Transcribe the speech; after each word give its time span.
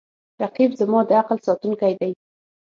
رقیب 0.43 0.71
زما 0.79 0.99
د 1.05 1.09
عقل 1.21 1.37
ساتونکی 1.47 1.93
دی 1.99 2.11